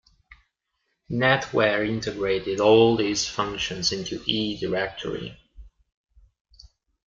NetWare 1.11 1.87
integrated 1.87 2.59
all 2.59 2.95
these 2.97 3.27
functions 3.29 3.91
into 3.91 4.17
eDirectory. 4.21 5.37